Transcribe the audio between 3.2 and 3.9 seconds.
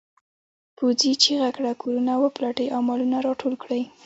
راټول کړئ.